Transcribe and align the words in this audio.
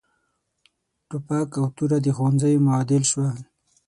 ټوپک 1.09 1.49
او 1.59 1.65
توره 1.75 1.97
د 2.05 2.07
ښوونځیو 2.15 2.63
معادل 2.67 3.03
شول. 3.11 3.37